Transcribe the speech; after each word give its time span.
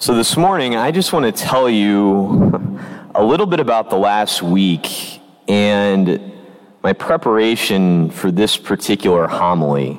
So, 0.00 0.14
this 0.14 0.36
morning, 0.36 0.76
I 0.76 0.92
just 0.92 1.12
want 1.12 1.24
to 1.24 1.32
tell 1.32 1.68
you 1.68 2.80
a 3.16 3.24
little 3.24 3.46
bit 3.46 3.58
about 3.58 3.90
the 3.90 3.96
last 3.96 4.44
week 4.44 5.20
and 5.48 6.32
my 6.84 6.92
preparation 6.92 8.10
for 8.10 8.30
this 8.30 8.56
particular 8.56 9.26
homily. 9.26 9.98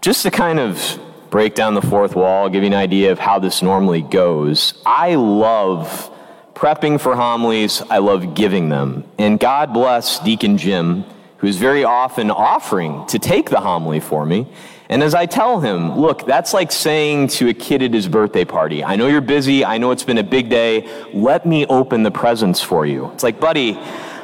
Just 0.00 0.24
to 0.24 0.32
kind 0.32 0.58
of 0.58 0.98
break 1.30 1.54
down 1.54 1.74
the 1.74 1.82
fourth 1.82 2.16
wall, 2.16 2.48
give 2.48 2.64
you 2.64 2.66
an 2.66 2.74
idea 2.74 3.12
of 3.12 3.20
how 3.20 3.38
this 3.38 3.62
normally 3.62 4.02
goes. 4.02 4.74
I 4.84 5.14
love 5.14 6.10
prepping 6.54 7.00
for 7.00 7.14
homilies, 7.14 7.80
I 7.82 7.98
love 7.98 8.34
giving 8.34 8.70
them. 8.70 9.04
And 9.18 9.38
God 9.38 9.72
bless 9.72 10.18
Deacon 10.18 10.58
Jim, 10.58 11.04
who's 11.38 11.56
very 11.56 11.84
often 11.84 12.30
offering 12.30 13.06
to 13.06 13.18
take 13.18 13.50
the 13.50 13.60
homily 13.60 14.00
for 14.00 14.26
me. 14.26 14.46
And 14.90 15.02
as 15.02 15.14
I 15.14 15.26
tell 15.26 15.60
him, 15.60 15.98
look, 15.98 16.26
that's 16.26 16.54
like 16.54 16.72
saying 16.72 17.28
to 17.28 17.48
a 17.48 17.54
kid 17.54 17.82
at 17.82 17.92
his 17.92 18.08
birthday 18.08 18.44
party, 18.44 18.82
I 18.82 18.96
know 18.96 19.06
you're 19.06 19.20
busy. 19.20 19.64
I 19.64 19.78
know 19.78 19.90
it's 19.90 20.02
been 20.02 20.18
a 20.18 20.24
big 20.24 20.48
day. 20.48 20.88
Let 21.12 21.44
me 21.44 21.66
open 21.66 22.02
the 22.02 22.10
presents 22.10 22.60
for 22.60 22.86
you. 22.86 23.10
It's 23.12 23.22
like, 23.22 23.38
buddy, 23.38 23.78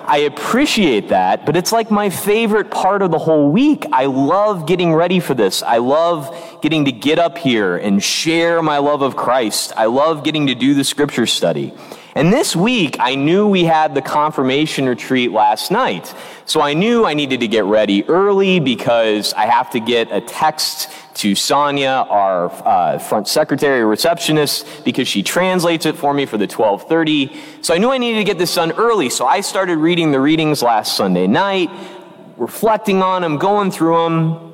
I 0.07 0.19
appreciate 0.19 1.09
that, 1.09 1.47
but 1.47 1.57
it's 1.57 1.73
like 1.73 1.91
my 1.91 2.11
favorite 2.11 2.71
part 2.71 3.01
of 3.01 3.11
the 3.11 3.19
whole 3.19 3.51
week. 3.51 3.87
I 3.91 4.07
love 4.07 4.67
getting 4.67 4.93
ready 4.93 5.19
for 5.21 5.35
this. 5.35 5.63
I 5.63 5.79
love 5.79 6.59
getting 6.61 6.85
to 6.87 6.93
get 6.93 7.19
up 7.19 7.39
here 7.39 7.77
and 7.77 8.03
share 8.03 8.61
my 8.61 8.79
love 8.79 9.01
of 9.01 9.17
Christ. 9.17 9.73
I 9.77 9.87
love 9.87 10.23
getting 10.23 10.49
to 10.49 10.55
do 10.55 10.75
the 10.75 10.85
scripture 10.85 11.27
study. 11.27 11.73
And 12.17 12.33
this 12.33 12.55
week, 12.55 12.97
I 13.01 13.17
knew 13.17 13.49
we 13.49 13.65
had 13.65 13.95
the 13.95 14.03
confirmation 14.03 14.89
retreat 14.89 15.33
last 15.33 15.73
night. 15.73 16.15
So 16.47 16.61
I 16.61 16.73
knew 16.73 17.05
I 17.05 17.15
needed 17.15 17.41
to 17.41 17.49
get 17.49 17.65
ready 17.65 18.05
early 18.09 18.61
because 18.61 19.33
I 19.33 19.47
have 19.47 19.71
to 19.71 19.81
get 19.81 20.13
a 20.13 20.21
text 20.21 20.91
to 21.15 21.35
Sonia, 21.35 22.07
our 22.09 22.53
uh, 22.67 22.99
front 22.99 23.27
secretary 23.27 23.85
receptionist, 23.85 24.85
because 24.85 25.09
she 25.09 25.25
translates 25.25 25.87
it 25.87 25.97
for 25.97 26.15
me 26.15 26.25
for 26.25 26.39
the 26.39 26.47
1230. 26.47 27.37
So 27.63 27.75
I 27.75 27.79
knew 27.79 27.91
I 27.91 27.99
needed 27.99 28.19
to 28.19 28.25
get 28.25 28.39
this 28.39 28.55
done 28.55 28.73
early. 28.73 29.11
So 29.11 29.27
I 29.27 29.41
started 29.41 29.79
reading 29.79 30.13
the 30.13 30.21
readings 30.21 30.63
last 30.63 30.97
Sunday 30.97 31.27
night, 31.27 31.71
reflecting 32.37 33.03
on 33.03 33.23
them, 33.23 33.39
going 33.39 33.73
through 33.73 33.97
them, 34.05 34.53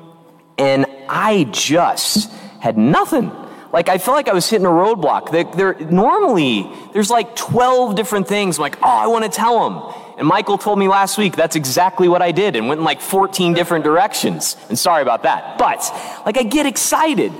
and 0.57 0.87
I 1.07 1.43
just 1.51 2.31
had 2.59 2.77
nothing. 2.77 3.31
Like 3.73 3.87
I 3.89 3.97
felt 3.97 4.15
like 4.15 4.27
I 4.27 4.33
was 4.33 4.49
hitting 4.49 4.65
a 4.65 4.69
roadblock. 4.69 5.31
There, 5.55 5.73
normally, 5.89 6.69
there's 6.93 7.09
like 7.09 7.35
12 7.35 7.95
different 7.95 8.27
things. 8.27 8.57
I'm 8.57 8.63
like, 8.63 8.77
oh, 8.81 8.87
I 8.87 9.07
want 9.07 9.23
to 9.23 9.29
tell 9.29 9.69
them. 9.69 10.15
And 10.17 10.27
Michael 10.27 10.57
told 10.57 10.77
me 10.77 10.87
last 10.87 11.17
week 11.17 11.35
that's 11.35 11.55
exactly 11.55 12.07
what 12.07 12.21
I 12.21 12.31
did 12.31 12.55
and 12.55 12.67
went 12.67 12.79
in 12.79 12.85
like 12.85 13.01
14 13.01 13.53
different 13.53 13.83
directions. 13.83 14.57
And 14.69 14.77
sorry 14.77 15.01
about 15.01 15.23
that. 15.23 15.57
But 15.57 15.89
like 16.25 16.37
I 16.37 16.43
get 16.43 16.65
excited. 16.65 17.31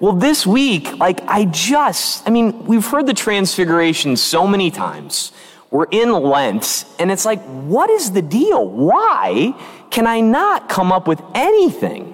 Well, 0.00 0.14
this 0.14 0.46
week, 0.46 0.98
like 0.98 1.20
I 1.26 1.44
just, 1.46 2.26
I 2.26 2.30
mean, 2.30 2.64
we've 2.64 2.86
heard 2.86 3.06
the 3.06 3.14
transfiguration 3.14 4.16
so 4.16 4.46
many 4.46 4.70
times. 4.70 5.32
We're 5.70 5.86
in 5.90 6.12
Lent, 6.12 6.84
and 6.98 7.12
it's 7.12 7.24
like, 7.24 7.40
what 7.42 7.90
is 7.90 8.10
the 8.10 8.22
deal? 8.22 8.66
Why 8.66 9.54
can 9.90 10.06
I 10.06 10.20
not 10.20 10.68
come 10.68 10.90
up 10.90 11.06
with 11.06 11.22
anything? 11.34 12.09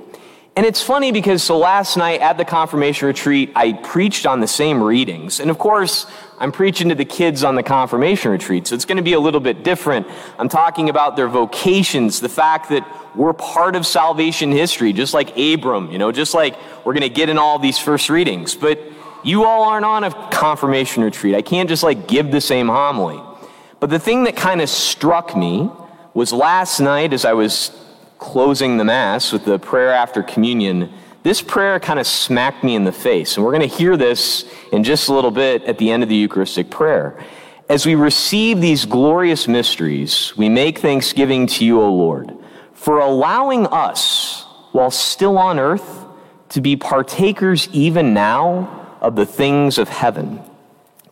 And 0.57 0.65
it's 0.65 0.83
funny 0.83 1.13
because 1.13 1.43
so 1.43 1.59
last 1.59 1.99
night 1.99 2.23
at 2.23 2.39
the 2.39 2.45
confirmation 2.45 3.07
retreat, 3.07 3.53
I 3.55 3.75
preached 3.75 4.25
on 4.25 4.41
the 4.41 4.49
same 4.49 4.83
readings. 4.83 5.39
And 5.39 5.51
of 5.51 5.59
course, 5.59 6.07
I'm 6.39 6.51
preaching 6.51 6.89
to 6.89 6.95
the 6.95 7.05
kids 7.05 7.45
on 7.45 7.57
the 7.57 7.63
confirmation 7.63 8.31
retreat, 8.31 8.67
so 8.67 8.75
it's 8.75 8.87
going 8.87 8.97
to 8.97 9.03
be 9.03 9.13
a 9.13 9.21
little 9.21 9.41
bit 9.41 9.63
different. 9.63 10.07
I'm 10.39 10.49
talking 10.49 10.89
about 10.89 11.15
their 11.15 11.29
vocations, 11.29 12.21
the 12.21 12.31
fact 12.31 12.71
that 12.71 12.87
we're 13.15 13.35
part 13.35 13.77
of 13.77 13.87
salvation 13.87 14.51
history, 14.51 14.95
just 14.95 15.13
like 15.13 15.37
Abram, 15.37 15.91
you 15.91 15.99
know, 15.99 16.11
just 16.11 16.33
like 16.33 16.57
we're 16.87 16.95
going 16.95 17.03
to 17.03 17.15
get 17.15 17.29
in 17.29 17.37
all 17.37 17.59
these 17.59 17.79
first 17.79 18.09
readings. 18.09 18.55
But 18.55 18.81
you 19.23 19.45
all 19.45 19.65
aren't 19.65 19.85
on 19.85 20.05
a 20.05 20.31
confirmation 20.31 21.03
retreat. 21.03 21.35
I 21.35 21.43
can't 21.43 21.69
just 21.69 21.83
like 21.83 22.09
give 22.09 22.31
the 22.31 22.41
same 22.41 22.69
homily. 22.69 23.23
But 23.79 23.91
the 23.91 23.99
thing 23.99 24.25
that 24.25 24.37
kind 24.37 24.63
of 24.63 24.71
struck 24.71 25.37
me 25.37 25.71
was 26.15 26.33
last 26.33 26.81
night 26.81 27.13
as 27.13 27.27
I 27.27 27.35
was 27.35 27.71
closing 28.19 28.77
the 28.77 28.85
Mass 28.85 29.33
with 29.33 29.45
the 29.45 29.59
prayer 29.59 29.93
after 29.93 30.23
communion, 30.23 30.93
this 31.23 31.43
prayer 31.43 31.81
kind 31.81 31.99
of 31.99 32.07
smacked 32.07 32.63
me 32.63 32.77
in 32.77 32.85
the 32.85 32.93
face. 32.93 33.37
And 33.37 33.45
we're 33.45 33.53
going 33.53 33.69
to 33.69 33.77
hear 33.77 33.97
this 33.97 34.45
in 34.73 34.85
just 34.85 35.09
a 35.09 35.13
little 35.13 35.31
bit 35.31 35.65
at 35.65 35.79
the 35.79 35.91
end 35.91 36.03
of 36.03 36.09
the 36.09 36.15
Eucharistic 36.15 36.71
prayer. 36.71 37.19
As 37.69 37.85
we 37.85 37.97
receive 37.97 38.61
these 38.61 38.85
glorious 38.85 39.49
mysteries, 39.49 40.37
we 40.37 40.49
make 40.49 40.79
thanksgiving 40.79 41.49
to 41.49 41.65
you, 41.65 41.81
O 41.81 41.93
Lord, 41.93 42.33
for 42.73 43.01
allowing 43.01 43.67
us, 43.67 44.45
while 44.71 44.91
still 44.93 45.37
on 45.37 45.59
earth, 45.59 46.05
to 46.51 46.61
be 46.61 46.77
partakers 46.77 47.69
even 47.73 48.15
now 48.15 48.97
of 49.01 49.17
the 49.17 49.27
things 49.27 49.79
of 49.79 49.89
heaven. 49.89 50.41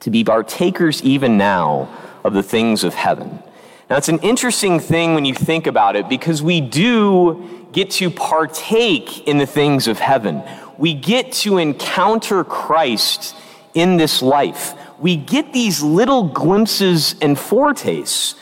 To 0.01 0.11
be 0.11 0.23
partakers 0.23 1.03
even 1.03 1.37
now 1.37 1.89
of 2.23 2.35
the 2.35 2.43
things 2.43 2.85
of 2.85 2.95
heaven. 2.95 3.43
Now, 3.91 3.97
it's 3.97 4.09
an 4.09 4.21
interesting 4.21 4.81
thing 4.81 5.15
when 5.15 5.25
you 5.25 5.35
think 5.35 5.67
about 5.67 5.95
it 5.95 6.09
because 6.09 6.43
we 6.43 6.61
do 6.61 7.69
get 7.73 7.91
to 7.91 8.11
partake 8.11 9.29
in 9.29 9.39
the 9.39 9.47
things 9.47 9.89
of 9.89 9.99
heaven. 9.99 10.43
We 10.79 10.95
get 10.95 11.33
to 11.33 11.59
encounter 11.59 12.45
Christ 12.45 13.37
in 13.75 13.97
this 13.99 14.23
life. 14.23 14.75
We 14.99 15.17
get 15.17 15.53
these 15.53 15.83
little 15.83 16.29
glimpses 16.29 17.15
and 17.21 17.39
foretastes. 17.39 18.37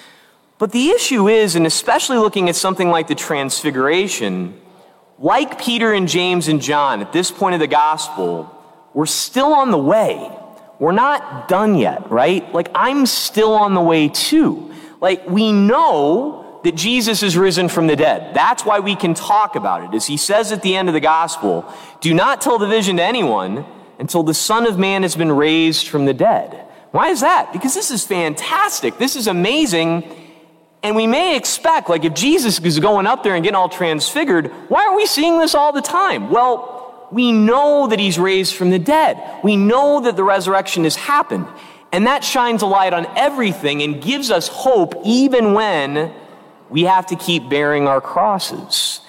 But 0.59 0.71
the 0.71 0.91
issue 0.91 1.29
is, 1.29 1.57
and 1.57 1.67
especially 1.67 2.19
looking 2.19 2.49
at 2.49 2.55
something 2.55 2.89
like 2.89 3.09
the 3.09 3.17
Transfiguration, 3.17 4.61
like 5.19 5.61
Peter 5.61 5.93
and 5.93 6.07
James 6.07 6.47
and 6.47 6.63
John 6.63 7.01
at 7.01 7.13
this 7.13 7.33
point 7.33 7.55
of 7.55 7.61
the 7.61 7.67
gospel, 7.67 8.49
we're 8.95 9.07
still 9.07 9.55
on 9.55 9.73
the 9.73 9.79
way. 9.79 10.31
We're 10.79 10.93
not 10.93 11.49
done 11.49 11.77
yet, 11.77 12.11
right? 12.11 12.53
Like, 12.53 12.71
I'm 12.75 13.07
still 13.07 13.55
on 13.55 13.75
the 13.75 13.81
way 13.81 14.09
too. 14.09 14.72
Like, 15.03 15.29
we 15.29 15.51
know 15.51 16.61
that 16.63 16.77
Jesus 16.77 17.25
is 17.25 17.37
risen 17.37 17.69
from 17.69 17.89
the 17.89 17.97
dead. 17.97 18.35
That's 18.35 18.65
why 18.65 18.79
we 18.79 18.95
can 18.95 19.15
talk 19.15 19.57
about 19.57 19.83
it. 19.83 19.97
As 19.97 20.07
he 20.07 20.17
says 20.17 20.53
at 20.53 20.63
the 20.63 20.77
end 20.77 20.89
of 20.89 20.95
the 20.95 21.01
gospel, 21.01 21.67
do 22.01 22.15
not 22.15 22.41
tell 22.41 22.57
the 22.57 22.69
vision 22.69 22.99
to 22.99 23.03
anyone 23.03 23.67
until 23.99 24.23
the 24.23 24.33
Son 24.33 24.65
of 24.65 24.79
Man 24.79 25.03
has 25.03 25.17
been 25.17 25.33
raised 25.33 25.89
from 25.89 26.05
the 26.05 26.15
dead. 26.15 26.55
Why 26.93 27.09
is 27.09 27.21
that? 27.23 27.53
Because 27.53 27.75
this 27.75 27.91
is 27.91 28.07
fantastic. 28.07 28.97
This 28.99 29.17
is 29.17 29.27
amazing. 29.27 30.05
And 30.85 30.95
we 30.95 31.09
may 31.09 31.37
expect, 31.37 31.91
like, 31.91 32.05
if 32.05 32.15
Jesus 32.15 32.61
is 32.61 32.79
going 32.79 33.09
up 33.09 33.25
there 33.25 33.35
and 33.35 33.43
getting 33.43 33.57
all 33.57 33.69
transfigured, 33.69 34.53
why 34.69 34.87
are 34.87 34.95
we 34.95 35.07
seeing 35.07 35.39
this 35.39 35.57
all 35.57 35.73
the 35.73 35.83
time? 35.83 36.31
Well, 36.31 37.09
we 37.11 37.33
know 37.33 37.89
that 37.89 37.99
he's 37.99 38.21
raised 38.21 38.55
from 38.55 38.71
the 38.71 38.79
dead. 38.79 39.21
We 39.43 39.57
know 39.57 40.01
that 40.03 40.15
the 40.15 40.23
resurrection 40.23 40.85
has 40.85 40.95
happened. 40.95 41.49
And 41.93 42.07
that 42.07 42.25
shines 42.25 42.63
a 42.63 42.67
light 42.67 42.95
on 42.95 43.07
everything 43.17 43.83
and 43.83 44.03
gives 44.03 44.31
us 44.31 44.49
hope 44.49 44.95
even 45.05 45.53
when 45.53 46.13
we 46.71 46.85
have 46.85 47.07
to 47.07 47.17
keep 47.17 47.51
bearing 47.51 47.87
our 47.87 48.01
crosses. 48.01 49.01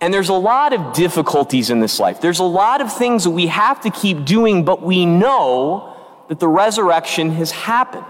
And 0.00 0.12
there's 0.14 0.28
a 0.28 0.34
lot 0.34 0.72
of 0.72 0.92
difficulties 0.92 1.70
in 1.70 1.80
this 1.80 1.98
life. 1.98 2.20
There's 2.20 2.38
a 2.38 2.44
lot 2.44 2.80
of 2.80 2.92
things 2.92 3.24
that 3.24 3.30
we 3.30 3.46
have 3.46 3.80
to 3.80 3.90
keep 3.90 4.24
doing, 4.24 4.64
but 4.64 4.82
we 4.82 5.06
know 5.06 5.96
that 6.28 6.38
the 6.38 6.46
resurrection 6.46 7.30
has 7.32 7.50
happened. 7.50 8.04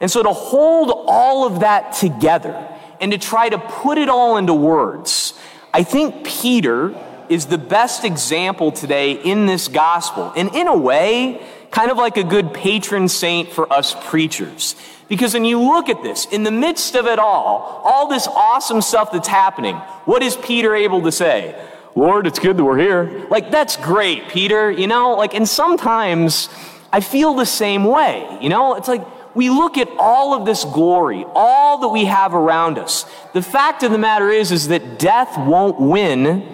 And 0.00 0.10
so 0.10 0.22
to 0.22 0.32
hold 0.32 0.90
all 1.06 1.46
of 1.46 1.60
that 1.60 1.94
together 1.94 2.68
and 3.00 3.12
to 3.12 3.18
try 3.18 3.48
to 3.48 3.58
put 3.58 3.96
it 3.96 4.08
all 4.08 4.36
into 4.36 4.52
words, 4.52 5.32
I 5.72 5.84
think 5.84 6.26
Peter 6.26 6.94
is 7.28 7.46
the 7.46 7.58
best 7.58 8.04
example 8.04 8.72
today 8.72 9.12
in 9.12 9.46
this 9.46 9.68
gospel. 9.68 10.32
And 10.36 10.54
in 10.54 10.68
a 10.68 10.76
way, 10.76 11.40
kind 11.70 11.90
of 11.90 11.96
like 11.96 12.16
a 12.16 12.24
good 12.24 12.54
patron 12.54 13.08
saint 13.08 13.50
for 13.50 13.72
us 13.72 13.94
preachers. 14.08 14.74
Because 15.08 15.34
when 15.34 15.44
you 15.44 15.60
look 15.60 15.88
at 15.88 16.02
this, 16.02 16.26
in 16.26 16.42
the 16.42 16.50
midst 16.50 16.96
of 16.96 17.06
it 17.06 17.18
all, 17.18 17.82
all 17.84 18.08
this 18.08 18.26
awesome 18.26 18.82
stuff 18.82 19.12
that's 19.12 19.28
happening, 19.28 19.76
what 20.04 20.22
is 20.22 20.36
Peter 20.36 20.74
able 20.74 21.02
to 21.02 21.12
say? 21.12 21.54
Lord, 21.94 22.26
it's 22.26 22.38
good 22.38 22.56
that 22.56 22.64
we're 22.64 22.78
here. 22.78 23.26
Like, 23.30 23.50
that's 23.50 23.76
great, 23.76 24.28
Peter, 24.28 24.70
you 24.70 24.86
know? 24.86 25.14
Like, 25.14 25.34
and 25.34 25.48
sometimes 25.48 26.48
I 26.92 27.00
feel 27.00 27.34
the 27.34 27.46
same 27.46 27.84
way, 27.84 28.38
you 28.42 28.48
know? 28.48 28.74
It's 28.74 28.88
like, 28.88 29.06
we 29.34 29.50
look 29.50 29.78
at 29.78 29.88
all 29.98 30.34
of 30.34 30.44
this 30.44 30.64
glory, 30.64 31.24
all 31.34 31.78
that 31.78 31.88
we 31.88 32.06
have 32.06 32.34
around 32.34 32.78
us. 32.78 33.04
The 33.32 33.42
fact 33.42 33.82
of 33.82 33.92
the 33.92 33.98
matter 33.98 34.30
is, 34.30 34.50
is 34.50 34.68
that 34.68 34.98
death 34.98 35.38
won't 35.38 35.80
win. 35.80 36.52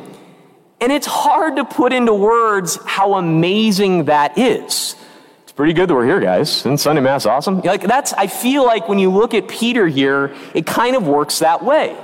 And 0.81 0.93
it's 0.93 1.07
hard 1.07 1.57
to 1.57 1.65
put 1.65 1.93
into 1.93 2.13
words 2.13 2.79
how 2.85 3.15
amazing 3.15 4.07
that 4.07 4.37
is. 4.37 4.97
Pretty 5.63 5.75
good 5.75 5.91
that 5.91 5.95
we're 5.95 6.07
here, 6.07 6.19
guys. 6.19 6.59
Isn't 6.59 6.79
Sunday 6.79 7.01
Mass 7.03 7.25
awesome? 7.25 7.61
Like 7.61 7.83
that's, 7.83 8.13
I 8.15 8.27
feel 8.27 8.67
like 8.67 8.89
when 8.89 8.99
you 8.99 9.13
look 9.13 9.33
at 9.33 9.47
Peter 9.47 9.87
here, 9.87 10.35
it 10.55 10.67
kind 10.67 10.97
of 10.97 11.07
works 11.07 11.39
that 11.39 11.65
way. 11.65 11.97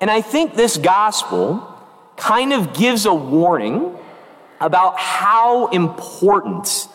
And 0.00 0.10
I 0.10 0.22
think 0.22 0.56
this 0.56 0.76
gospel 0.76 1.64
kind 2.16 2.52
of 2.52 2.74
gives 2.74 3.06
a 3.06 3.14
warning 3.14 3.96
about 4.60 4.98
how 4.98 5.68
important 5.68 6.88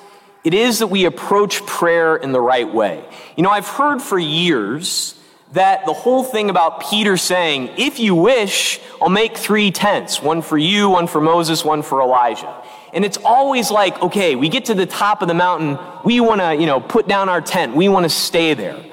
it 0.43 0.53
is 0.53 0.79
that 0.79 0.87
we 0.87 1.05
approach 1.05 1.65
prayer 1.65 2.17
in 2.17 2.33
the 2.33 2.41
right 2.41 2.69
way. 2.69 3.07
You 3.37 3.43
know, 3.43 3.49
I've 3.49 3.69
heard 3.69 4.01
for 4.01 4.19
years 4.19 5.15
that 5.53 5.85
the 5.85 5.93
whole 5.93 6.25
thing 6.25 6.49
about 6.49 6.81
Peter 6.89 7.15
saying, 7.15 7.69
if 7.77 7.99
you 7.99 8.15
wish, 8.15 8.81
I'll 9.01 9.07
make 9.07 9.37
three 9.37 9.71
tents 9.71 10.21
one 10.21 10.41
for 10.41 10.57
you, 10.57 10.89
one 10.89 11.07
for 11.07 11.21
Moses, 11.21 11.63
one 11.63 11.83
for 11.83 12.01
Elijah. 12.01 12.53
And 12.95 13.05
it's 13.05 13.17
always 13.17 13.69
like, 13.69 14.01
okay, 14.01 14.35
we 14.35 14.49
get 14.49 14.65
to 14.65 14.73
the 14.73 14.87
top 14.87 15.21
of 15.21 15.27
the 15.27 15.33
mountain, 15.33 15.77
we 16.03 16.19
want 16.21 16.41
to, 16.41 16.55
you 16.55 16.65
know, 16.65 16.79
put 16.79 17.07
down 17.07 17.29
our 17.29 17.41
tent, 17.41 17.75
we 17.75 17.89
want 17.89 18.05
to 18.05 18.09
stay 18.09 18.55
there. 18.55 18.83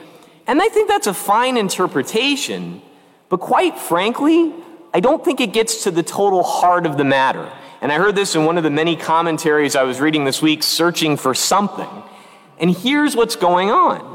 And 0.47 0.61
I 0.61 0.69
think 0.69 0.89
that's 0.89 1.07
a 1.07 1.15
fine 1.15 1.57
interpretation, 1.57 2.83
but 3.29 3.39
quite 3.39 3.79
frankly, 3.79 4.53
I 4.93 5.01
don't 5.01 5.25
think 5.25 5.41
it 5.41 5.53
gets 5.53 5.85
to 5.85 5.91
the 5.91 6.03
total 6.03 6.43
heart 6.43 6.85
of 6.85 6.99
the 6.99 7.05
matter. 7.05 7.51
And 7.81 7.91
I 7.91 7.97
heard 7.97 8.15
this 8.15 8.35
in 8.35 8.45
one 8.45 8.59
of 8.59 8.65
the 8.65 8.71
many 8.71 8.97
commentaries 8.97 9.75
I 9.75 9.85
was 9.85 10.01
reading 10.01 10.25
this 10.25 10.43
week, 10.43 10.63
searching 10.63 11.17
for 11.17 11.33
something. 11.33 11.89
And 12.59 12.71
here's 12.71 13.17
what's 13.17 13.37
going 13.37 13.71
on. 13.71 14.13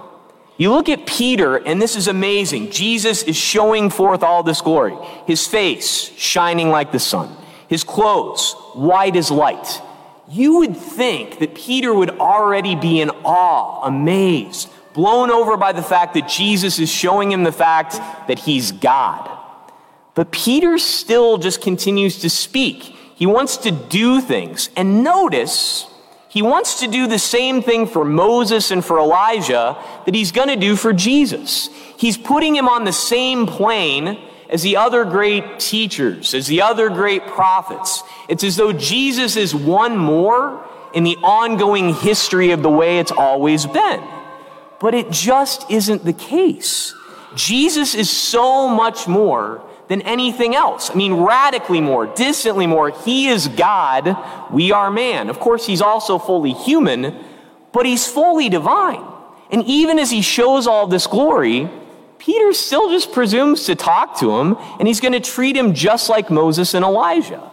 You 0.57 0.71
look 0.71 0.89
at 0.89 1.05
Peter, 1.05 1.57
and 1.57 1.81
this 1.81 1.95
is 1.95 2.07
amazing. 2.07 2.71
Jesus 2.71 3.23
is 3.23 3.35
showing 3.35 3.89
forth 3.89 4.23
all 4.23 4.43
this 4.43 4.61
glory. 4.61 4.97
His 5.25 5.45
face 5.45 6.11
shining 6.17 6.69
like 6.69 6.91
the 6.91 6.99
sun, 6.99 7.35
his 7.67 7.83
clothes 7.83 8.53
white 8.73 9.15
as 9.15 9.31
light. 9.31 9.81
You 10.29 10.57
would 10.57 10.75
think 10.75 11.39
that 11.39 11.55
Peter 11.55 11.93
would 11.93 12.11
already 12.19 12.75
be 12.75 12.99
in 12.99 13.09
awe, 13.23 13.85
amazed, 13.85 14.69
blown 14.93 15.31
over 15.31 15.55
by 15.55 15.71
the 15.71 15.83
fact 15.83 16.13
that 16.15 16.27
Jesus 16.27 16.79
is 16.79 16.89
showing 16.89 17.31
him 17.31 17.43
the 17.43 17.51
fact 17.51 17.93
that 18.27 18.39
he's 18.39 18.71
God. 18.71 19.29
But 20.15 20.31
Peter 20.31 20.77
still 20.77 21.37
just 21.37 21.61
continues 21.61 22.19
to 22.19 22.29
speak. 22.29 22.81
He 23.15 23.25
wants 23.25 23.57
to 23.57 23.71
do 23.71 24.19
things. 24.19 24.69
And 24.75 25.03
notice, 25.03 25.87
he 26.27 26.41
wants 26.41 26.81
to 26.81 26.87
do 26.87 27.07
the 27.07 27.19
same 27.19 27.61
thing 27.61 27.87
for 27.87 28.03
Moses 28.03 28.71
and 28.71 28.83
for 28.83 28.99
Elijah 28.99 29.77
that 30.05 30.15
he's 30.15 30.31
going 30.31 30.49
to 30.49 30.55
do 30.55 30.75
for 30.75 30.91
Jesus. 30.91 31.69
He's 31.97 32.17
putting 32.17 32.55
him 32.55 32.67
on 32.67 32.83
the 32.83 32.91
same 32.91 33.45
plane 33.45 34.19
as 34.49 34.63
the 34.63 34.77
other 34.77 35.03
great 35.03 35.59
teachers, 35.59 36.33
as 36.33 36.47
the 36.47 36.61
other 36.61 36.89
great 36.89 37.25
prophets. 37.27 38.03
It's 38.29 38.44
as 38.44 38.55
though 38.55 38.73
Jesus 38.73 39.35
is 39.35 39.53
one 39.53 39.97
more 39.97 40.65
in 40.94 41.03
the 41.03 41.17
ongoing 41.17 41.94
history 41.94 42.51
of 42.51 42.63
the 42.63 42.69
way 42.69 42.99
it's 42.99 43.11
always 43.11 43.65
been. 43.65 44.03
But 44.79 44.94
it 44.94 45.11
just 45.11 45.69
isn't 45.69 46.05
the 46.05 46.13
case. 46.13 46.94
Jesus 47.35 47.94
is 47.94 48.09
so 48.09 48.67
much 48.67 49.07
more 49.07 49.61
than 49.88 50.01
anything 50.01 50.55
else. 50.55 50.89
I 50.89 50.95
mean, 50.95 51.13
radically 51.13 51.81
more, 51.81 52.07
distantly 52.07 52.67
more. 52.67 52.89
He 52.89 53.27
is 53.27 53.47
God, 53.47 54.17
we 54.51 54.71
are 54.71 54.91
man. 54.91 55.29
Of 55.29 55.39
course, 55.39 55.65
he's 55.65 55.81
also 55.81 56.19
fully 56.19 56.53
human, 56.53 57.23
but 57.71 57.85
he's 57.85 58.05
fully 58.05 58.49
divine. 58.49 59.03
And 59.49 59.63
even 59.65 59.97
as 59.97 60.11
he 60.11 60.21
shows 60.21 60.67
all 60.67 60.88
this 60.88 61.07
glory, 61.07 61.69
Peter 62.19 62.53
still 62.53 62.89
just 62.89 63.11
presumes 63.11 63.65
to 63.65 63.75
talk 63.75 64.19
to 64.19 64.37
him, 64.39 64.57
and 64.79 64.87
he's 64.87 64.99
going 64.99 65.13
to 65.13 65.19
treat 65.19 65.55
him 65.55 65.73
just 65.73 66.09
like 66.09 66.29
Moses 66.29 66.73
and 66.73 66.83
Elijah. 66.83 67.51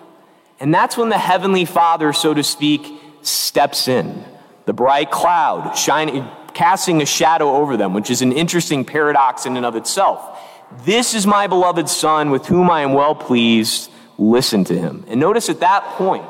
And 0.61 0.73
that's 0.73 0.97
when 0.97 1.09
the 1.09 1.19
Heavenly 1.19 1.65
Father, 1.65 2.13
so 2.13 2.33
to 2.35 2.43
speak, 2.43 3.01
steps 3.23 3.89
in. 3.89 4.25
The 4.67 4.73
bright 4.73 5.11
cloud 5.11 5.75
shining, 5.75 6.27
casting 6.55 7.03
a 7.03 7.07
shadow 7.07 7.57
over 7.57 7.77
them, 7.77 7.93
which 7.93 8.11
is 8.11 8.23
an 8.23 8.33
interesting 8.33 8.85
paradox 8.85 9.45
in 9.45 9.57
and 9.57 9.67
of 9.67 9.77
itself. 9.77 10.41
This 10.85 11.15
is 11.15 11.27
my 11.27 11.47
beloved 11.47 11.89
Son 11.89 12.31
with 12.31 12.47
whom 12.47 12.71
I 12.71 12.81
am 12.81 12.95
well 12.95 13.15
pleased. 13.15 13.91
Listen 14.17 14.65
to 14.65 14.79
him. 14.79 15.05
And 15.09 15.21
notice 15.21 15.49
at 15.49 15.61
that 15.61 15.85
point, 15.97 16.25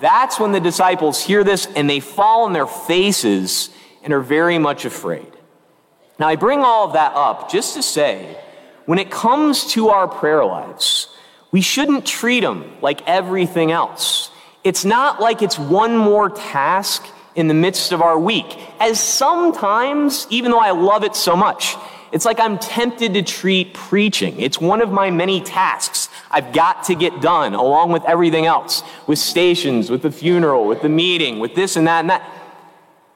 that's 0.00 0.38
when 0.38 0.52
the 0.52 0.60
disciples 0.60 1.22
hear 1.22 1.44
this 1.44 1.66
and 1.76 1.88
they 1.88 2.00
fall 2.00 2.44
on 2.44 2.52
their 2.52 2.66
faces 2.66 3.70
and 4.02 4.12
are 4.12 4.20
very 4.20 4.58
much 4.58 4.84
afraid. 4.84 5.30
Now, 6.18 6.28
I 6.28 6.36
bring 6.36 6.60
all 6.60 6.86
of 6.86 6.94
that 6.94 7.12
up 7.14 7.50
just 7.50 7.74
to 7.74 7.82
say, 7.82 8.36
when 8.86 8.98
it 8.98 9.10
comes 9.10 9.66
to 9.72 9.90
our 9.90 10.08
prayer 10.08 10.44
lives, 10.44 11.08
we 11.52 11.60
shouldn't 11.60 12.06
treat 12.06 12.40
them 12.40 12.76
like 12.82 13.06
everything 13.06 13.70
else. 13.70 14.30
It's 14.64 14.84
not 14.84 15.20
like 15.20 15.42
it's 15.42 15.58
one 15.58 15.96
more 15.96 16.28
task 16.28 17.06
in 17.36 17.46
the 17.46 17.54
midst 17.54 17.92
of 17.92 18.02
our 18.02 18.18
week, 18.18 18.58
as 18.80 18.98
sometimes, 18.98 20.26
even 20.28 20.50
though 20.50 20.58
I 20.58 20.72
love 20.72 21.04
it 21.04 21.14
so 21.14 21.36
much, 21.36 21.76
it's 22.10 22.24
like 22.24 22.40
I'm 22.40 22.58
tempted 22.58 23.14
to 23.14 23.22
treat 23.22 23.74
preaching. 23.74 24.40
It's 24.40 24.60
one 24.60 24.80
of 24.80 24.90
my 24.90 25.10
many 25.10 25.40
tasks 25.40 26.08
I've 26.30 26.52
got 26.52 26.84
to 26.84 26.96
get 26.96 27.20
done 27.20 27.54
along 27.54 27.92
with 27.92 28.04
everything 28.06 28.46
else, 28.46 28.82
with 29.06 29.18
stations, 29.20 29.88
with 29.88 30.02
the 30.02 30.10
funeral, 30.10 30.66
with 30.66 30.82
the 30.82 30.88
meeting, 30.88 31.38
with 31.38 31.54
this 31.54 31.76
and 31.76 31.86
that 31.86 32.00
and 32.00 32.10
that. 32.10 32.28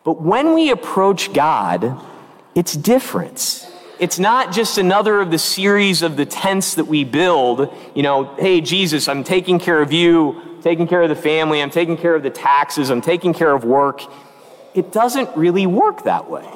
But 0.05 0.21
when 0.23 0.55
we 0.55 0.71
approach 0.71 1.33
God, 1.33 2.01
it's 2.55 2.75
different. 2.75 3.67
It's 3.99 4.19
not 4.19 4.53
just 4.53 4.79
another 4.79 5.21
of 5.21 5.31
the 5.31 5.39
series 5.39 6.03
of 6.03 6.17
the 6.17 6.27
tents 6.27 6.75
that 6.75 6.87
we 6.87 7.05
build. 7.05 7.73
You 7.95 8.03
know, 8.03 8.35
hey, 8.37 8.61
Jesus, 8.61 9.09
I'm 9.09 9.23
taking 9.23 9.59
care 9.59 9.81
of 9.81 9.93
you, 9.93 10.59
taking 10.63 10.89
care 10.89 11.03
of 11.03 11.09
the 11.09 11.17
family, 11.17 11.63
I'm 11.63 11.71
taking 11.71 11.97
care 11.97 12.15
of 12.15 12.23
the 12.23 12.31
taxes, 12.31 12.91
I'm 12.91 13.01
taking 13.01 13.33
care 13.33 13.53
of 13.53 13.65
work. 13.65 14.03
It 14.75 14.93
doesn't 14.93 15.37
really 15.37 15.67
work 15.67 16.05
that 16.05 16.29
way. 16.31 16.49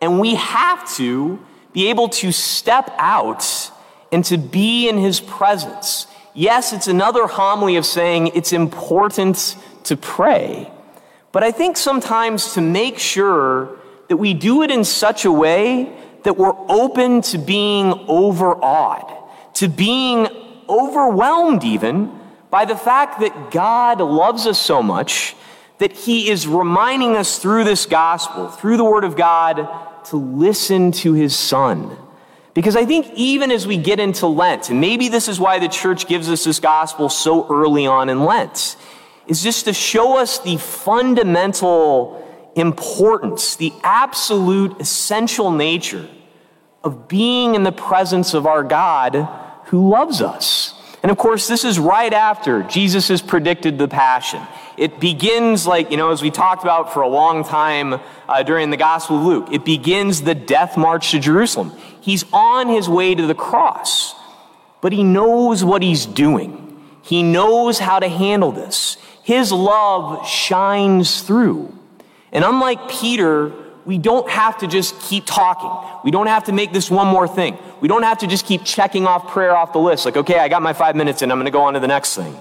And 0.00 0.20
we 0.20 0.34
have 0.34 0.88
to 0.96 1.40
be 1.72 1.88
able 1.90 2.08
to 2.08 2.32
step 2.32 2.92
out 2.98 3.70
and 4.10 4.24
to 4.26 4.36
be 4.36 4.88
in 4.88 4.98
his 4.98 5.20
presence. 5.20 6.06
Yes, 6.34 6.72
it's 6.72 6.88
another 6.88 7.26
homily 7.26 7.76
of 7.76 7.86
saying 7.86 8.28
it's 8.28 8.52
important 8.52 9.56
to 9.84 9.96
pray. 9.96 10.70
But 11.32 11.42
I 11.42 11.50
think 11.50 11.76
sometimes 11.76 12.54
to 12.54 12.60
make 12.60 12.98
sure 12.98 13.78
that 14.08 14.16
we 14.16 14.34
do 14.34 14.62
it 14.62 14.70
in 14.70 14.84
such 14.84 15.24
a 15.24 15.32
way 15.32 15.92
that 16.24 16.36
we're 16.36 16.54
open 16.68 17.20
to 17.22 17.38
being 17.38 17.92
overawed, 18.08 19.12
to 19.54 19.68
being 19.68 20.28
overwhelmed 20.68 21.64
even 21.64 22.18
by 22.50 22.64
the 22.64 22.76
fact 22.76 23.20
that 23.20 23.50
God 23.50 24.00
loves 24.00 24.46
us 24.46 24.60
so 24.60 24.82
much 24.82 25.34
that 25.78 25.92
he 25.92 26.30
is 26.30 26.46
reminding 26.46 27.16
us 27.16 27.38
through 27.38 27.64
this 27.64 27.86
gospel, 27.86 28.48
through 28.48 28.76
the 28.76 28.84
word 28.84 29.04
of 29.04 29.16
God, 29.16 29.68
to 30.06 30.16
listen 30.16 30.92
to 30.92 31.12
his 31.12 31.34
son. 31.34 31.96
Because 32.54 32.76
I 32.76 32.84
think 32.84 33.10
even 33.14 33.50
as 33.50 33.66
we 33.66 33.78
get 33.78 33.98
into 33.98 34.26
Lent, 34.26 34.68
and 34.68 34.80
maybe 34.80 35.08
this 35.08 35.26
is 35.26 35.40
why 35.40 35.58
the 35.58 35.68
church 35.68 36.06
gives 36.06 36.28
us 36.28 36.44
this 36.44 36.60
gospel 36.60 37.08
so 37.08 37.48
early 37.48 37.86
on 37.86 38.10
in 38.10 38.24
Lent, 38.24 38.76
is 39.26 39.42
just 39.42 39.64
to 39.64 39.72
show 39.72 40.18
us 40.18 40.38
the 40.40 40.58
fundamental 40.58 42.21
importance, 42.54 43.56
the 43.56 43.72
absolute 43.82 44.80
essential 44.80 45.50
nature 45.50 46.08
of 46.84 47.08
being 47.08 47.54
in 47.54 47.62
the 47.62 47.72
presence 47.72 48.34
of 48.34 48.46
our 48.46 48.62
God 48.64 49.28
who 49.66 49.88
loves 49.88 50.20
us. 50.20 50.74
And 51.02 51.10
of 51.10 51.18
course, 51.18 51.48
this 51.48 51.64
is 51.64 51.78
right 51.78 52.12
after 52.12 52.62
Jesus 52.62 53.08
has 53.08 53.20
predicted 53.20 53.76
the 53.76 53.88
passion. 53.88 54.40
It 54.76 55.00
begins 55.00 55.66
like, 55.66 55.90
you 55.90 55.96
know, 55.96 56.10
as 56.10 56.22
we 56.22 56.30
talked 56.30 56.62
about 56.62 56.92
for 56.92 57.02
a 57.02 57.08
long 57.08 57.44
time 57.44 58.00
uh, 58.28 58.42
during 58.42 58.70
the 58.70 58.76
Gospel 58.76 59.18
of 59.18 59.24
Luke, 59.24 59.48
it 59.52 59.64
begins 59.64 60.22
the 60.22 60.34
death 60.34 60.76
march 60.76 61.10
to 61.10 61.18
Jerusalem. 61.18 61.72
He's 62.00 62.24
on 62.32 62.68
his 62.68 62.88
way 62.88 63.14
to 63.14 63.26
the 63.26 63.34
cross, 63.34 64.14
but 64.80 64.92
he 64.92 65.02
knows 65.02 65.64
what 65.64 65.82
he's 65.82 66.06
doing. 66.06 66.80
He 67.02 67.22
knows 67.22 67.80
how 67.80 67.98
to 67.98 68.08
handle 68.08 68.52
this. 68.52 68.96
His 69.24 69.50
love 69.50 70.26
shines 70.26 71.22
through. 71.22 71.76
And 72.32 72.44
unlike 72.44 72.88
Peter, 72.88 73.52
we 73.84 73.98
don't 73.98 74.28
have 74.30 74.58
to 74.58 74.66
just 74.66 74.98
keep 75.00 75.24
talking. 75.26 75.70
We 76.04 76.10
don't 76.10 76.28
have 76.28 76.44
to 76.44 76.52
make 76.52 76.72
this 76.72 76.90
one 76.90 77.06
more 77.06 77.28
thing. 77.28 77.58
We 77.80 77.88
don't 77.88 78.04
have 78.04 78.18
to 78.18 78.26
just 78.26 78.46
keep 78.46 78.64
checking 78.64 79.06
off 79.06 79.28
prayer 79.28 79.56
off 79.56 79.72
the 79.72 79.80
list. 79.80 80.04
Like, 80.04 80.16
okay, 80.16 80.38
I 80.38 80.48
got 80.48 80.62
my 80.62 80.72
five 80.72 80.96
minutes 80.96 81.22
and 81.22 81.30
I'm 81.30 81.38
going 81.38 81.46
to 81.46 81.52
go 81.52 81.62
on 81.62 81.74
to 81.74 81.80
the 81.80 81.88
next 81.88 82.14
thing 82.16 82.38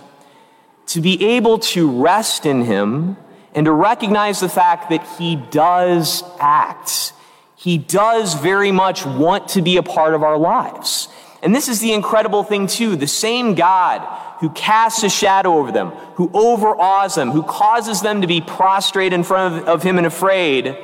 to 0.88 1.00
be 1.00 1.24
able 1.24 1.58
to 1.58 1.90
rest 2.02 2.46
in 2.46 2.66
Him 2.66 3.18
and 3.54 3.66
to 3.66 3.72
recognize 3.72 4.40
the 4.40 4.50
fact 4.50 4.90
that 4.90 5.06
He 5.18 5.36
does 5.36 6.24
act. 6.40 7.14
He 7.56 7.78
does 7.78 8.34
very 8.34 8.72
much 8.72 9.06
want 9.06 9.50
to 9.50 9.62
be 9.62 9.78
a 9.78 9.84
part 9.84 10.14
of 10.14 10.24
our 10.24 10.38
lives. 10.38 11.08
And 11.42 11.56
this 11.56 11.68
is 11.68 11.80
the 11.80 11.94
incredible 11.94 12.44
thing, 12.44 12.68
too. 12.68 12.96
The 12.96 13.08
same 13.08 13.56
God 13.56 14.02
who 14.40 14.50
casts 14.52 15.04
a 15.04 15.10
shadow 15.10 15.58
over 15.58 15.72
them, 15.72 15.90
who 16.16 16.30
overawes 16.34 17.16
them, 17.16 17.32
who 17.32 17.44
causes 17.44 18.02
them 18.02 18.22
to 18.22 18.28
be 18.28 18.42
prostrate 18.42 19.14
in 19.14 19.24
front 19.24 19.56
of, 19.56 19.68
of 19.68 19.84
Him 19.84 19.98
and 19.98 20.06
afraid, 20.06 20.78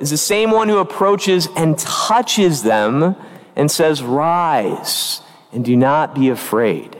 is 0.00 0.10
the 0.10 0.16
same 0.16 0.50
one 0.50 0.68
who 0.68 0.78
approaches 0.78 1.48
and 1.56 1.78
touches 1.78 2.62
them 2.62 3.16
and 3.54 3.70
says, 3.70 4.02
Rise 4.02 5.22
and 5.52 5.64
do 5.64 5.76
not 5.76 6.14
be 6.14 6.28
afraid. 6.28 6.96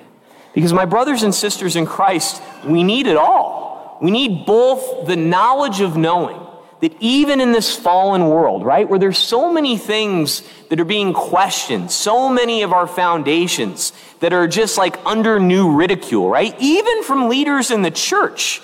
Because, 0.54 0.72
my 0.72 0.86
brothers 0.86 1.22
and 1.22 1.34
sisters 1.34 1.76
in 1.76 1.84
Christ, 1.84 2.42
we 2.64 2.82
need 2.82 3.06
it 3.06 3.16
all. 3.16 3.98
We 4.00 4.10
need 4.10 4.46
both 4.46 5.06
the 5.06 5.16
knowledge 5.16 5.80
of 5.80 5.96
knowing 5.96 6.45
that 6.80 6.94
even 7.00 7.40
in 7.40 7.52
this 7.52 7.74
fallen 7.74 8.28
world, 8.28 8.64
right, 8.64 8.88
where 8.88 8.98
there's 8.98 9.18
so 9.18 9.52
many 9.52 9.78
things 9.78 10.42
that 10.68 10.78
are 10.78 10.84
being 10.84 11.14
questioned, 11.14 11.90
so 11.90 12.28
many 12.28 12.62
of 12.62 12.72
our 12.72 12.86
foundations 12.86 13.92
that 14.20 14.32
are 14.32 14.46
just 14.46 14.76
like 14.76 14.98
under 15.06 15.40
new 15.40 15.74
ridicule, 15.74 16.28
right, 16.28 16.54
even 16.58 17.02
from 17.02 17.28
leaders 17.28 17.70
in 17.70 17.82
the 17.82 17.90
church. 17.90 18.60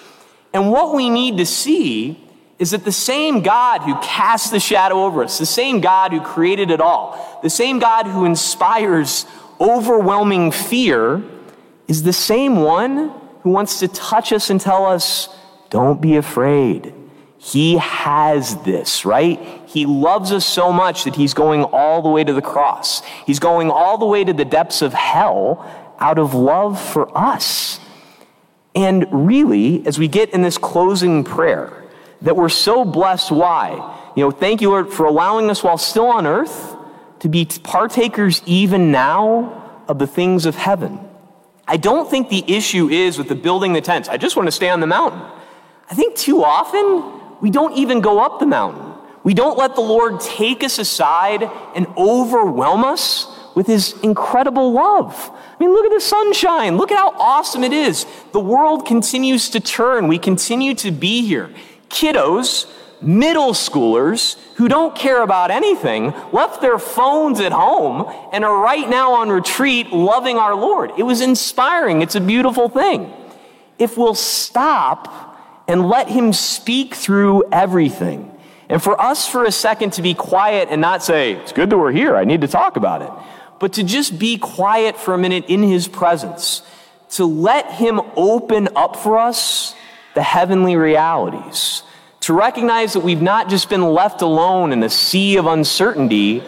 And 0.52 0.70
what 0.70 0.94
we 0.94 1.08
need 1.08 1.38
to 1.38 1.46
see 1.46 2.18
is 2.58 2.72
that 2.72 2.84
the 2.84 2.92
same 2.92 3.42
God 3.42 3.80
who 3.80 3.98
casts 4.02 4.50
the 4.50 4.60
shadow 4.60 5.04
over 5.04 5.24
us, 5.24 5.38
the 5.38 5.46
same 5.46 5.80
God 5.80 6.12
who 6.12 6.20
created 6.20 6.70
it 6.70 6.80
all, 6.80 7.40
the 7.42 7.50
same 7.50 7.78
God 7.78 8.06
who 8.06 8.24
inspires 8.24 9.26
overwhelming 9.60 10.52
fear, 10.52 11.22
is 11.88 12.02
the 12.02 12.12
same 12.12 12.56
one 12.56 13.10
who 13.42 13.50
wants 13.50 13.80
to 13.80 13.88
touch 13.88 14.32
us 14.32 14.50
and 14.50 14.60
tell 14.60 14.86
us, 14.86 15.28
don't 15.70 16.00
be 16.00 16.16
afraid. 16.16 16.94
He 17.44 17.78
has 17.78 18.54
this, 18.62 19.04
right? 19.04 19.40
He 19.66 19.84
loves 19.84 20.30
us 20.30 20.46
so 20.46 20.72
much 20.72 21.02
that 21.02 21.16
he's 21.16 21.34
going 21.34 21.64
all 21.64 22.00
the 22.00 22.08
way 22.08 22.22
to 22.22 22.32
the 22.32 22.40
cross. 22.40 23.02
He's 23.26 23.40
going 23.40 23.68
all 23.68 23.98
the 23.98 24.06
way 24.06 24.22
to 24.22 24.32
the 24.32 24.44
depths 24.44 24.80
of 24.80 24.94
hell 24.94 25.68
out 25.98 26.20
of 26.20 26.34
love 26.34 26.80
for 26.80 27.10
us. 27.18 27.80
And 28.76 29.26
really, 29.26 29.84
as 29.88 29.98
we 29.98 30.06
get 30.06 30.30
in 30.30 30.42
this 30.42 30.56
closing 30.56 31.24
prayer, 31.24 31.82
that 32.20 32.36
we're 32.36 32.48
so 32.48 32.84
blessed. 32.84 33.32
Why? 33.32 34.12
You 34.14 34.22
know, 34.22 34.30
thank 34.30 34.60
you, 34.60 34.70
Lord, 34.70 34.92
for 34.92 35.04
allowing 35.06 35.50
us 35.50 35.64
while 35.64 35.78
still 35.78 36.06
on 36.06 36.28
earth 36.28 36.76
to 37.18 37.28
be 37.28 37.44
partakers 37.44 38.40
even 38.46 38.92
now 38.92 39.82
of 39.88 39.98
the 39.98 40.06
things 40.06 40.46
of 40.46 40.54
heaven. 40.54 41.00
I 41.66 41.76
don't 41.76 42.08
think 42.08 42.28
the 42.28 42.44
issue 42.46 42.88
is 42.88 43.18
with 43.18 43.26
the 43.26 43.34
building 43.34 43.72
the 43.72 43.80
tents. 43.80 44.08
I 44.08 44.16
just 44.16 44.36
want 44.36 44.46
to 44.46 44.52
stay 44.52 44.68
on 44.68 44.78
the 44.78 44.86
mountain. 44.86 45.22
I 45.90 45.94
think 45.94 46.14
too 46.14 46.44
often 46.44 47.21
we 47.42 47.50
don't 47.50 47.76
even 47.76 48.00
go 48.00 48.24
up 48.24 48.38
the 48.38 48.46
mountain. 48.46 48.94
We 49.24 49.34
don't 49.34 49.58
let 49.58 49.74
the 49.74 49.82
Lord 49.82 50.20
take 50.20 50.62
us 50.62 50.78
aside 50.78 51.42
and 51.74 51.86
overwhelm 51.96 52.84
us 52.84 53.26
with 53.56 53.66
his 53.66 53.94
incredible 54.02 54.72
love. 54.72 55.30
I 55.32 55.56
mean, 55.58 55.72
look 55.72 55.84
at 55.84 55.92
the 55.92 56.00
sunshine. 56.00 56.76
Look 56.76 56.92
at 56.92 56.96
how 56.96 57.10
awesome 57.18 57.64
it 57.64 57.72
is. 57.72 58.06
The 58.32 58.40
world 58.40 58.86
continues 58.86 59.50
to 59.50 59.60
turn. 59.60 60.06
We 60.06 60.18
continue 60.18 60.74
to 60.76 60.92
be 60.92 61.26
here. 61.26 61.52
Kiddos, 61.88 62.72
middle 63.02 63.52
schoolers 63.52 64.36
who 64.54 64.68
don't 64.68 64.94
care 64.94 65.22
about 65.22 65.50
anything, 65.50 66.14
left 66.32 66.60
their 66.60 66.78
phones 66.78 67.40
at 67.40 67.52
home 67.52 68.10
and 68.32 68.44
are 68.44 68.62
right 68.62 68.88
now 68.88 69.14
on 69.14 69.30
retreat 69.30 69.92
loving 69.92 70.38
our 70.38 70.54
Lord. 70.54 70.92
It 70.96 71.02
was 71.02 71.20
inspiring. 71.20 72.02
It's 72.02 72.14
a 72.14 72.20
beautiful 72.20 72.68
thing. 72.68 73.12
If 73.78 73.98
we'll 73.98 74.14
stop 74.14 75.31
and 75.68 75.88
let 75.88 76.08
Him 76.08 76.32
speak 76.32 76.94
through 76.94 77.44
everything. 77.52 78.28
And 78.68 78.82
for 78.82 79.00
us 79.00 79.28
for 79.28 79.44
a 79.44 79.52
second 79.52 79.92
to 79.94 80.02
be 80.02 80.14
quiet 80.14 80.68
and 80.70 80.80
not 80.80 81.02
say, 81.02 81.32
it's 81.32 81.52
good 81.52 81.70
that 81.70 81.78
we're 81.78 81.92
here, 81.92 82.16
I 82.16 82.24
need 82.24 82.40
to 82.40 82.48
talk 82.48 82.76
about 82.76 83.02
it, 83.02 83.10
but 83.58 83.74
to 83.74 83.84
just 83.84 84.18
be 84.18 84.38
quiet 84.38 84.96
for 84.96 85.14
a 85.14 85.18
minute 85.18 85.44
in 85.48 85.62
His 85.62 85.88
presence, 85.88 86.62
to 87.10 87.26
let 87.26 87.70
Him 87.72 88.00
open 88.16 88.68
up 88.74 88.96
for 88.96 89.18
us 89.18 89.74
the 90.14 90.22
heavenly 90.22 90.76
realities, 90.76 91.82
to 92.20 92.32
recognize 92.32 92.92
that 92.92 93.00
we've 93.00 93.22
not 93.22 93.48
just 93.48 93.68
been 93.68 93.82
left 93.82 94.22
alone 94.22 94.72
in 94.72 94.82
a 94.82 94.90
sea 94.90 95.36
of 95.36 95.46
uncertainty, 95.46 96.42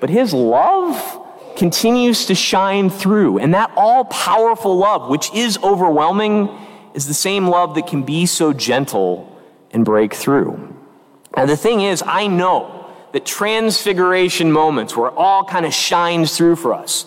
but 0.00 0.10
His 0.10 0.34
love 0.34 1.18
continues 1.56 2.26
to 2.26 2.34
shine 2.34 2.90
through. 2.90 3.38
And 3.38 3.54
that 3.54 3.72
all 3.76 4.04
powerful 4.04 4.76
love, 4.76 5.08
which 5.08 5.32
is 5.34 5.58
overwhelming, 5.62 6.48
is 6.94 7.06
the 7.06 7.14
same 7.14 7.46
love 7.46 7.74
that 7.74 7.86
can 7.86 8.02
be 8.02 8.26
so 8.26 8.52
gentle 8.52 9.40
and 9.70 9.84
break 9.84 10.14
through. 10.14 10.76
And 11.36 11.48
the 11.48 11.56
thing 11.56 11.80
is, 11.80 12.02
I 12.04 12.26
know 12.26 12.90
that 13.12 13.24
transfiguration 13.24 14.52
moments 14.52 14.96
where 14.96 15.08
it 15.08 15.14
all 15.16 15.44
kind 15.44 15.66
of 15.66 15.74
shines 15.74 16.36
through 16.36 16.56
for 16.56 16.74
us 16.74 17.06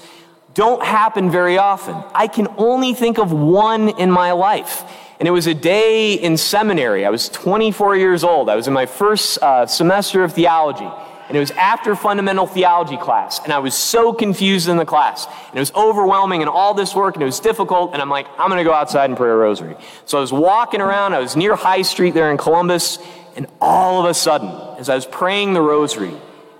don't 0.53 0.83
happen 0.83 1.31
very 1.31 1.57
often. 1.57 1.95
I 2.13 2.27
can 2.27 2.47
only 2.57 2.93
think 2.93 3.17
of 3.17 3.31
one 3.31 3.89
in 3.99 4.11
my 4.11 4.33
life. 4.33 4.83
And 5.19 5.27
it 5.27 5.31
was 5.31 5.47
a 5.47 5.53
day 5.53 6.13
in 6.13 6.37
seminary. 6.37 7.05
I 7.05 7.09
was 7.09 7.29
24 7.29 7.95
years 7.95 8.23
old. 8.23 8.49
I 8.49 8.55
was 8.55 8.67
in 8.67 8.73
my 8.73 8.85
first 8.85 9.41
uh, 9.41 9.65
semester 9.65 10.23
of 10.23 10.33
theology 10.33 10.89
and 11.33 11.37
it 11.37 11.39
was 11.39 11.49
after 11.51 11.95
fundamental 11.95 12.45
theology 12.45 12.95
class, 12.95 13.39
and 13.43 13.51
I 13.51 13.57
was 13.57 13.73
so 13.73 14.13
confused 14.13 14.69
in 14.69 14.77
the 14.77 14.85
class, 14.85 15.25
and 15.25 15.55
it 15.55 15.59
was 15.59 15.73
overwhelming 15.73 16.41
and 16.41 16.49
all 16.49 16.75
this 16.75 16.93
work, 16.93 17.15
and 17.15 17.23
it 17.23 17.25
was 17.25 17.39
difficult, 17.39 17.91
and 17.91 18.03
I'm 18.03 18.09
like, 18.09 18.27
I'm 18.37 18.49
gonna 18.49 18.63
go 18.63 18.71
outside 18.71 19.09
and 19.09 19.17
pray 19.17 19.31
a 19.31 19.35
rosary. 19.35 19.75
So 20.05 20.19
I 20.19 20.21
was 20.21 20.31
walking 20.31 20.79
around, 20.79 21.15
I 21.15 21.19
was 21.19 21.35
near 21.35 21.55
High 21.55 21.81
Street 21.81 22.13
there 22.13 22.29
in 22.29 22.37
Columbus, 22.37 22.99
and 23.35 23.47
all 23.59 23.99
of 23.99 24.07
a 24.07 24.13
sudden, 24.13 24.47
as 24.77 24.89
I 24.89 24.93
was 24.93 25.07
praying 25.07 25.55
the 25.55 25.61
rosary, 25.61 26.13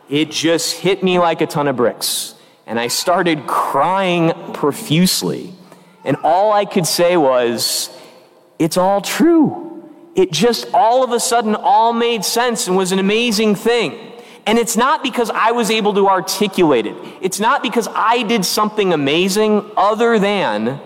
it 0.10 0.32
just 0.32 0.80
hit 0.80 1.04
me 1.04 1.20
like 1.20 1.42
a 1.42 1.46
ton 1.46 1.68
of 1.68 1.76
bricks, 1.76 2.34
and 2.66 2.80
I 2.80 2.88
started 2.88 3.46
crying 3.46 4.34
profusely. 4.54 5.54
And 6.04 6.18
all 6.24 6.52
I 6.52 6.66
could 6.66 6.88
say 6.88 7.16
was, 7.16 7.96
It's 8.58 8.78
all 8.78 9.02
true. 9.02 9.88
It 10.16 10.32
just 10.32 10.66
all 10.74 11.04
of 11.04 11.12
a 11.12 11.20
sudden 11.20 11.54
all 11.54 11.94
made 11.94 12.26
sense 12.26 12.68
and 12.68 12.76
was 12.76 12.92
an 12.92 12.98
amazing 12.98 13.54
thing. 13.54 14.13
And 14.46 14.58
it's 14.60 14.76
not 14.76 15.04
because 15.04 15.30
I 15.30 15.52
was 15.52 15.70
able 15.72 15.94
to 15.94 16.08
articulate 16.08 16.86
it. 16.86 16.96
It's 17.22 17.40
not 17.40 17.64
because 17.64 17.88
I 17.94 18.24
did 18.24 18.44
something 18.46 18.94
amazing 18.94 19.70
other 19.78 20.20
than 20.20 20.82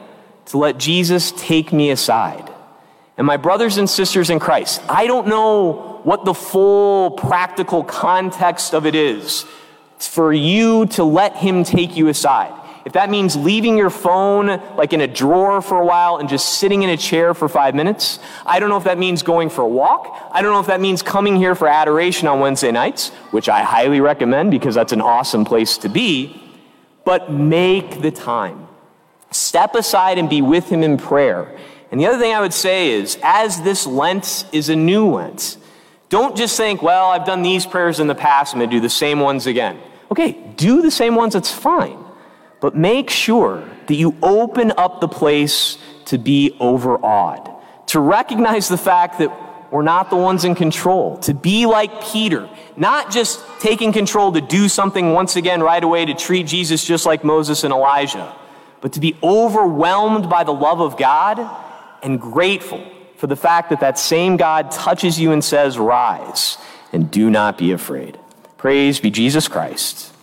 to 0.48 0.58
let 0.58 0.78
Jesus 0.78 1.34
take 1.36 1.74
me 1.74 1.90
aside. 1.90 2.52
And 3.18 3.26
my 3.26 3.38
brothers 3.38 3.78
and 3.78 3.90
sisters 3.90 4.30
in 4.30 4.40
Christ, 4.40 4.82
I 4.88 5.08
don't 5.08 5.28
know 5.28 6.02
what 6.04 6.24
the 6.24 6.36
full 6.36 7.12
practical 7.12 7.84
context 7.84 8.74
of 8.74 8.86
it 8.86 8.94
is 8.94 9.46
for 9.98 10.32
you 10.32 10.86
to 10.86 11.04
let 11.04 11.36
him 11.36 11.64
take 11.64 11.98
you 11.98 12.08
aside 12.08 12.54
if 12.88 12.94
that 12.94 13.10
means 13.10 13.36
leaving 13.36 13.76
your 13.76 13.90
phone 13.90 14.48
like 14.78 14.94
in 14.94 15.02
a 15.02 15.08
drawer 15.08 15.62
for 15.62 15.82
a 15.82 15.86
while 15.86 16.20
and 16.20 16.30
just 16.30 16.58
sitting 16.58 16.84
in 16.84 16.90
a 16.90 16.96
chair 16.96 17.34
for 17.34 17.50
five 17.50 17.76
minutes, 17.76 18.18
I 18.46 18.62
don't 18.62 18.70
know 18.70 18.78
if 18.78 18.86
that 18.86 18.98
means 18.98 19.24
going 19.24 19.50
for 19.50 19.64
a 19.64 19.68
walk. 19.68 20.18
I 20.32 20.42
don't 20.42 20.54
know 20.54 20.62
if 20.62 20.68
that 20.68 20.80
means 20.80 21.02
coming 21.02 21.36
here 21.36 21.54
for 21.54 21.68
adoration 21.68 22.30
on 22.30 22.40
Wednesday 22.40 22.72
nights, 22.72 23.10
which 23.32 23.50
I 23.50 23.62
highly 23.62 24.00
recommend 24.00 24.52
because 24.52 24.74
that's 24.74 24.94
an 24.94 25.02
awesome 25.02 25.44
place 25.44 25.78
to 25.80 25.90
be. 25.90 26.42
But 27.04 27.30
make 27.30 28.02
the 28.02 28.10
time. 28.10 28.70
Step 29.32 29.76
aside 29.76 30.18
and 30.18 30.30
be 30.30 30.42
with 30.42 30.70
Him 30.70 30.82
in 30.82 30.98
prayer. 30.98 31.60
And 31.92 32.00
the 32.00 32.06
other 32.06 32.18
thing 32.18 32.34
I 32.34 32.40
would 32.40 32.54
say 32.54 32.92
is, 32.92 33.20
as 33.22 33.64
this 33.64 33.86
Lent 33.86 34.46
is 34.54 34.70
a 34.70 34.78
new 34.78 35.10
Lent, 35.10 35.58
don't 36.08 36.38
just 36.38 36.56
think, 36.56 36.82
well, 36.82 37.08
I've 37.08 37.26
done 37.26 37.42
these 37.42 37.66
prayers 37.66 38.00
in 38.00 38.08
the 38.08 38.16
past, 38.16 38.54
I'm 38.54 38.62
going 38.62 38.70
to 38.70 38.76
do 38.78 38.80
the 38.80 38.90
same 38.90 39.20
ones 39.20 39.46
again. 39.46 39.78
Okay, 40.10 40.32
do 40.56 40.82
the 40.82 40.90
same 40.90 41.16
ones, 41.16 41.36
it's 41.36 41.52
fine. 41.52 42.07
But 42.60 42.76
make 42.76 43.10
sure 43.10 43.64
that 43.88 43.96
you 43.96 44.16
open 44.22 44.74
up 44.78 45.02
the 45.02 45.08
place 45.08 45.78
to 46.06 46.18
be 46.18 46.56
overawed, 46.60 47.50
to 47.88 48.00
recognize 48.00 48.68
the 48.68 48.78
fact 48.78 49.20
that 49.20 49.32
we're 49.72 49.82
not 49.82 50.10
the 50.10 50.16
ones 50.16 50.46
in 50.46 50.56
control, 50.56 51.18
to 51.20 51.34
be 51.34 51.66
like 51.66 52.04
Peter, 52.04 52.50
not 52.76 53.12
just 53.12 53.44
taking 53.60 53.92
control 53.92 54.32
to 54.32 54.42
do 54.42 54.70
something 54.70 55.14
once 55.14 55.36
again 55.36 55.62
right 55.62 55.84
away 55.84 56.06
to 56.06 56.14
treat 56.14 56.48
Jesus 56.48 56.86
just 56.86 57.06
like 57.06 57.24
Moses 57.24 57.64
and 57.64 57.74
Elijah, 57.74 58.34
but 58.82 58.94
to 58.94 59.00
be 59.00 59.18
overwhelmed 59.22 60.30
by 60.30 60.44
the 60.44 60.54
love 60.54 60.80
of 60.80 60.98
God 60.98 61.40
and 62.02 62.20
grateful 62.20 62.86
for 63.18 63.28
the 63.28 63.36
fact 63.36 63.72
that 63.72 63.82
that 63.82 64.00
same 64.00 64.38
God 64.38 64.72
touches 64.72 65.20
you 65.20 65.32
and 65.32 65.44
says, 65.44 65.78
Rise 65.78 66.58
and 66.94 67.12
do 67.12 67.30
not 67.30 67.58
be 67.58 67.72
afraid. 67.72 68.18
Praise 68.58 69.00
be 69.00 69.12
Jesus 69.12 69.48
Christ. 69.48 70.14